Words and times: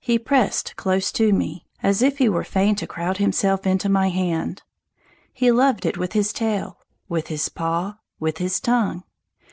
He 0.00 0.18
pressed 0.18 0.74
close 0.74 1.12
to 1.12 1.32
me, 1.32 1.68
as 1.84 2.02
if 2.02 2.18
he 2.18 2.28
were 2.28 2.42
fain 2.42 2.74
to 2.74 2.86
crowd 2.88 3.18
himself 3.18 3.64
into 3.64 3.88
my 3.88 4.08
hand. 4.08 4.64
He 5.32 5.52
loved 5.52 5.86
it 5.86 5.96
with 5.96 6.14
his 6.14 6.32
tail, 6.32 6.80
with 7.08 7.28
his 7.28 7.48
paw, 7.48 7.98
with 8.18 8.38
his 8.38 8.58
tongue. 8.58 9.04